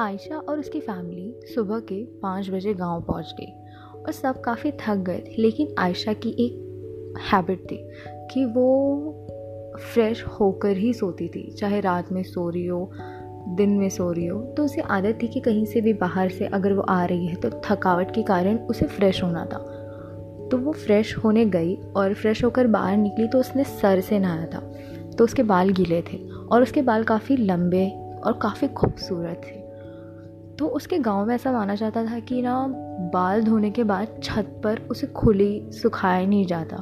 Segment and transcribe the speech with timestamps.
[0.00, 3.52] आयशा और उसकी फैमिली सुबह के पाँच बजे गाँव पहुँच गई
[3.96, 7.76] और सब काफ़ी थक गए थे, लेकिन आयशा की एक हैबिट थी
[8.30, 12.90] कि वो फ्रेश होकर ही सोती थी, चाहे रात में सो रही हो,
[13.48, 16.46] दिन में सो रही हो। तो उसे आदत थी कि कहीं से भी बाहर से
[16.46, 19.58] अगर वो आ रही है तो थकावट के कारण उसे फ्रेश होना था।
[20.50, 24.46] तो वो फ्रेश होने गई और फ्रेश होकर बाहर निकली तो उसने सर से नहाया
[24.46, 24.60] था।
[25.18, 27.88] तो उसके बाल गीले थे और उसके बाल काफ़ी लंबे
[28.26, 29.63] और काफ़ी खूबसूरत थे।
[30.58, 32.66] तो उसके गाँव में ऐसा माना जाता था कि ना,
[33.14, 36.76] बाल धोने के बाद छत पर उसे खुली, सुखाया नहीं जाता।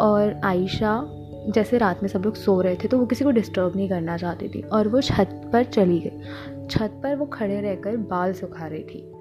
[0.00, 1.04] और आयशा,
[1.48, 4.16] जैसे रात में सब लोग सो रहे थे तो वो किसी को डिस्टर्ब नहीं करना
[4.16, 8.66] चाहती थी। और वो छत पर चली गई। छत पर वो खड़े रहकर बाल सुखा
[8.66, 9.12] रही थी।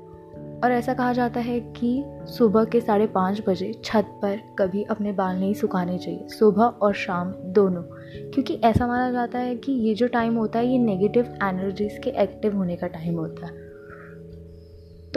[0.64, 5.12] और ऐसा कहा जाता है कि सुबह के साढ़े पाँच बजे छत पर कभी अपने
[5.12, 7.84] बाल नहीं सुखाने चाहिए, सुबह और शाम दोनों।
[8.31, 12.09] क्योंकि ऐसा माना जाता है कि ये जो टाइम होता है, ये नेगेटिव एनर्जीज के
[12.09, 13.67] एक्टिव होने का टाइम होता है।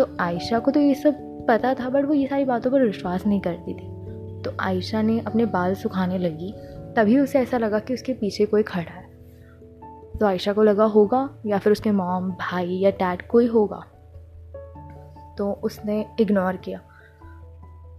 [0.00, 3.26] तो आयशा को तो ये सब पता था बट वो ये सारी बातों पर विश्वास
[3.26, 3.88] नहीं करती थी।
[4.42, 6.54] तो आयशा ने अपने बाल सुखाने लगी,
[6.96, 9.10] तभी उसे ऐसा लगा कि उसके पीछे कोई खड़ा है।
[10.18, 13.84] तो आयशा को लगा होगा या फिर उसके मॉम भाई या डैड कोई होगा।
[15.38, 16.80] तो उसने इग्नोर किया।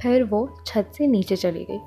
[0.01, 1.79] फिर वो छत से नीचे चली गई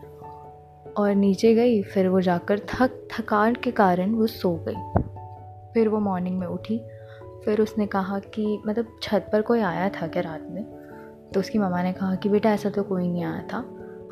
[0.97, 5.01] और नीचे गई, फिर वो जाकर थक, थकान के कारण वो सो गई।
[5.75, 6.83] फिर वो मॉर्निंग में उठी
[7.45, 10.64] फिर उसने कहा कि मतलब छत पर कोई आया था क्या रात में?
[11.34, 13.64] तो उसकी मम्मा ने कहा कि बेटा ऐसा तो कोई नहीं आया था।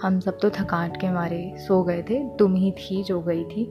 [0.02, 3.64] हम सब तो थकाट के मारे सो गए थे, तुम ही थी जो गई थी।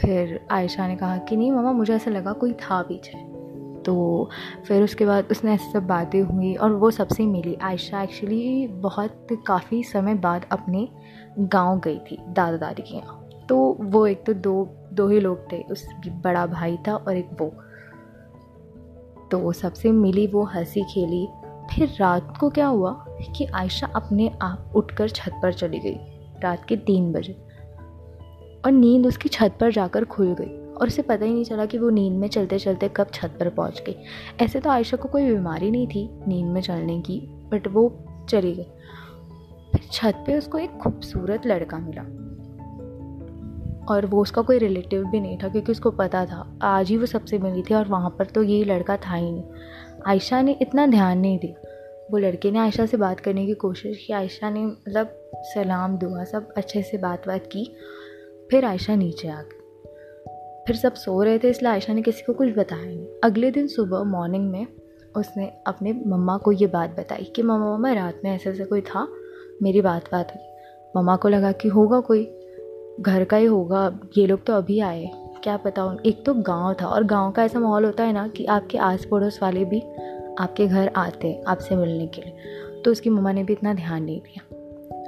[0.00, 3.36] फिर आयशा ने कहा कि नहीं मम्मा, मुझे ऐसा लगा कोई था पीछे।
[3.82, 4.30] तो
[4.68, 9.26] फिर उसके बाद उसने ऐसी सब बातें हुई और वो सबसे मिली। आयशा एक्चुअली बहुत
[9.46, 10.88] काफ़ी समय बाद अपने
[11.38, 15.52] गाँव गई थी दादा दादी के यहाँ। तो वो एक तो दो दो ही लोग
[15.52, 17.54] थे उस बड़ा भाई था और एक वो।
[19.30, 21.26] तो सबसे मिली वो हँसी खेली।
[21.70, 22.92] फिर रात को क्या हुआ
[23.36, 25.96] कि आयशा अपने आप उठकर छत पर चली गई,
[26.40, 27.32] रात के तीन बजे।
[28.64, 31.78] और नींद उसकी छत पर जाकर खुल गई और उसे पता ही नहीं चला कि
[31.78, 33.96] वो नींद में चलते चलते कब छत पर पहुँच गई।
[34.40, 38.52] ऐसे तो आयशा को कोई बीमारी नहीं थी नींद में चलने की, बट वो चली
[38.52, 38.66] गई।
[39.72, 42.02] फिर छत पे उसको एक खूबसूरत लड़का मिला।
[43.88, 47.06] और वो उसका कोई रिलेटिव भी नहीं था क्योंकि उसको पता था। आज ही वो
[47.06, 49.44] सबसे मिली थी और वहाँ पर तो ये लड़का था ही नहीं।
[50.06, 51.68] आयशा ने इतना ध्यान नहीं दिया।
[52.10, 56.24] वो लड़के ने आयशा से बात करने की कोशिश की। आयशा ने मतलब सलाम दुआ,
[56.24, 57.76] सब अच्छे से बात बात की।
[58.50, 59.62] फिर आयशा नीचे आ गई।
[60.66, 63.66] फिर सब सो रहे थे, इसलिए आयशा ने किसी को कुछ बताया नहीं। अगले दिन
[63.66, 64.66] सुबह मॉर्निंग में
[65.16, 68.80] उसने अपने मम्मा को ये बात बताई कि, मम्मा मम्मा, रात में ऐसे ऐसे कोई
[68.80, 69.08] था?
[69.62, 70.42] मेरी बात बात हुई।
[70.96, 72.35] मम्मा को लगा कि होगा कोई।
[73.00, 75.10] घर का ही होगा, ये लोग तो अभी आए।
[75.42, 78.44] क्या पता एक तो गाँव था और गाँव का ऐसा माहौल होता है ना कि
[78.44, 79.80] आपके आस पड़ोस वाले भी
[80.38, 82.36] आपके घर आते हैं आपसे मिलने के लिए।
[82.84, 84.56] तो उसकी मम्मा ने भी इतना ध्यान नहीं दिया।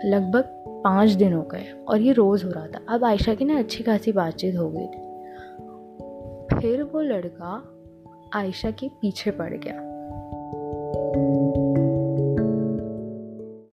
[0.05, 0.45] लगभग
[0.85, 3.85] पाँच दिन हो गए और ये रोज़ हो रहा था। अब आयशा की ना अच्छी
[3.85, 5.09] खासी बातचीत हो गई थी।
[6.61, 7.75] फिर वो लड़का
[8.35, 9.98] आयशा के पीछे पड़ गया।